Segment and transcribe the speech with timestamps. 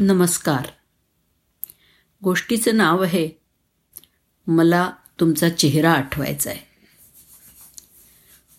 [0.00, 0.66] नमस्कार.
[2.24, 3.30] गोष्टीचं नाव आहे
[4.46, 6.60] मला तुमचा चेहरा आठवायचा आहे.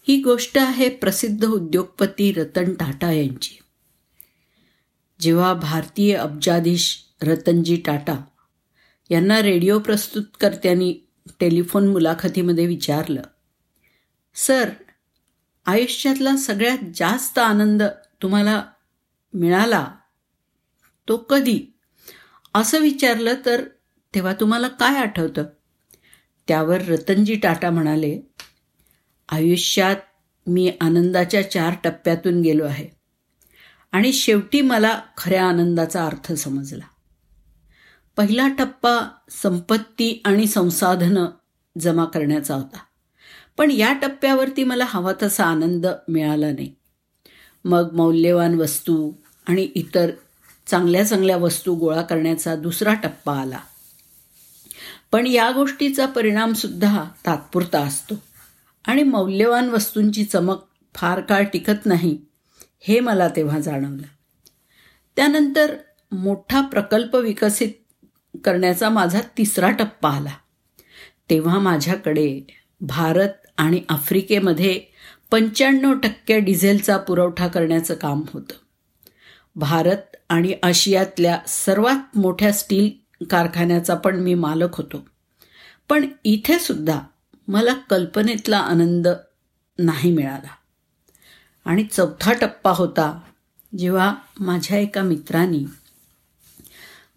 [0.07, 3.59] ही गोष्ट आहे प्रसिद्ध उद्योगपती रतन टाटा यांची.
[5.19, 8.23] जेव्हा भारतीय अब्जाधीश रतनजी टाटा
[9.09, 10.99] यांना रेडिओ प्रस्तुतकर्त्यांनी
[11.39, 13.21] टेलिफोन मुलाखतीमध्ये विचारलं
[14.35, 14.69] सर
[15.65, 17.83] आयुष्यातला सगळ्यात जास्त आनंद
[18.21, 18.63] तुम्हाला
[19.33, 19.95] मिळाला
[21.09, 21.59] तो कधी?
[22.55, 23.63] असं विचारलं तर
[24.15, 25.43] तेव्हा तुम्हाला काय आठवतं?
[26.47, 28.19] त्यावर रतनजी टाटा म्हणाले
[29.29, 29.95] आयुष्यात
[30.47, 32.87] मी आनंदाच्या चार टप्प्यातून गेलो आहे
[33.91, 36.85] आणि शेवटी मला खऱ्या आनंदाचा अर्थ समजला.
[38.17, 41.25] पहिला टप्पा संपत्ती आणि संसाधनं
[41.79, 42.77] जमा करण्याचा होता.
[43.57, 46.75] पण या टप्प्यावरती मला हवा तसा आनंद मिळाला नाही.
[47.65, 49.11] मग मौल्यवान वस्तू
[49.47, 50.11] आणि इतर
[50.69, 53.59] चांगल्या चांगल्या वस्तू गोळा करण्याचा दुसरा टप्पा आला.
[55.11, 58.15] पण या गोष्टीचा परिणामसुद्धा तात्पुरता असतो.
[58.85, 60.57] आणि मौल्यवान वस्तूंची चमक
[60.95, 62.17] फार काळ टिकत नाही
[62.79, 64.03] हे मला तेव्हा जाणवलं.
[65.15, 65.75] त्यानंतर
[66.11, 67.69] मोठा प्रकल्प विकसित
[68.43, 70.33] करण्याचा माझा तिसरा टप्पा आला.
[71.29, 72.41] तेव्हा माझ्याकडे
[72.81, 74.81] भारत आणि आफ्रिकेमध्ये
[75.31, 78.53] पंच्याण्णव टक्के डिझेलचा पुरवठा करण्याचं काम होतं.
[79.59, 82.89] भारत आणि आशियातल्या सर्वात मोठ्या स्टील
[83.25, 85.07] कारखान्याचा पण मी मालक होतो.
[85.89, 86.99] पण इथे सुद्धा
[87.47, 89.07] मला कल्पनेतला आनंद
[89.79, 90.49] नाही मिळाला.
[91.65, 93.21] आणि चौथा टप्पा होता
[93.77, 95.65] जेव्हा माझ्या एका मित्रांनी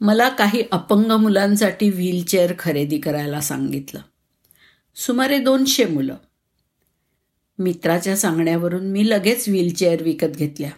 [0.00, 4.00] मला काही अपंग मुलांसाठी व्हीलचेअर खरेदी करायला सांगितलं.
[4.96, 6.16] सुमारे दोनशे मुलं.
[7.58, 10.70] मित्राच्या सांगण्यावरून मी लगेच व्हीलचेअर विकत घेतल्या.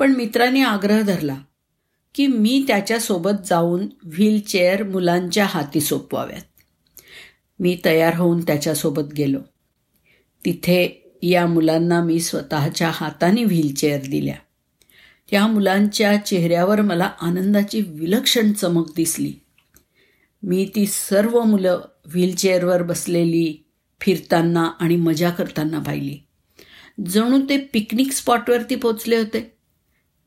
[0.00, 1.36] पण मित्राने आग्रह धरला
[2.14, 6.42] की मी त्याच्यासोबत जाऊन व्हीलचेअर मुलांच्या हाती सोपवाव्यात.
[7.58, 9.38] मी तयार होऊन त्याच्यासोबत गेलो.
[10.44, 14.34] तिथे या मुलांना मी स्वतःच्या हाताने व्हीलचेअर दिल्या.
[15.30, 19.32] त्या मुलांच्या चेहऱ्यावर मला आनंदाची विलक्षण चमक दिसली.
[20.42, 23.64] मी ती सर्व मुलं व्हीलचेअरवर बसलेली
[24.00, 26.18] फिरताना आणि मजा करताना पाहिली.
[27.06, 29.59] जणू ते पिकनिक स्पॉटवरती पोचले होते.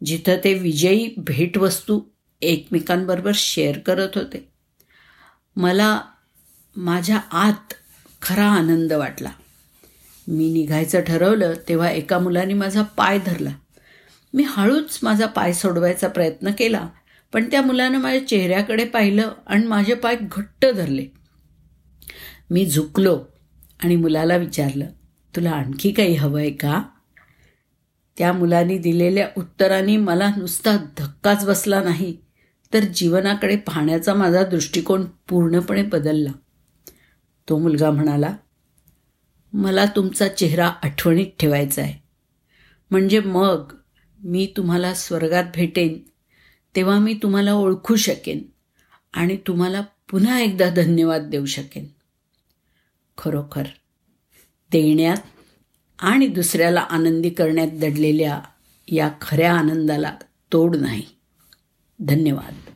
[0.05, 2.01] जिथं ते विजयी भेटवस्तू
[2.41, 4.49] एकमेकांबरोबर शेअर करत होते.
[5.55, 6.01] मला
[6.75, 7.73] माझ्या आत
[8.21, 9.31] खरा आनंद वाटला.
[10.27, 13.49] मी निघायचं ठरवलं तेव्हा एका मुलाने माझा पाय धरला.
[14.33, 16.89] मी हळूच माझा पाय सोडवायचा प्रयत्न केला
[17.33, 21.05] पण त्या मुलानं माझ्या चेहऱ्याकडे पाहिलं आणि माझे पाय घट्ट धरले.
[22.49, 23.25] मी झुकलो
[23.83, 24.85] आणि मुलाला विचारलं
[25.35, 26.83] तुला आणखी काही हवं आहे का?
[28.17, 32.17] त्या मुलांनी दिलेल्या उत्तराने मला नुसता धक्काच बसला नाही.
[32.73, 36.31] तर जीवनाकडे पाहण्याचा माझा दृष्टिकोन पूर्णपणे बदलला.
[37.49, 38.35] तो मुलगा म्हणाला
[39.53, 42.03] मला तुमचा चेहरा आठवणीत ठेवायचा आहे.
[42.91, 43.73] म्हणजे मग
[44.23, 45.99] मी तुम्हाला स्वर्गात भेटेन
[46.75, 48.41] तेव्हा मी तुम्हाला ओळखू शकेन
[49.13, 51.85] आणि तुम्हाला पुन्हा एकदा धन्यवाद देऊ शकेन.
[53.17, 53.63] खरोखर
[54.71, 55.17] देण्यात
[55.99, 58.39] आणि दुसऱ्याला आनंदी करण्यात दडलेल्या
[58.87, 60.15] या खऱ्या आनंदाला
[60.53, 61.03] तोड नाही.
[61.99, 62.72] धन्यवाद.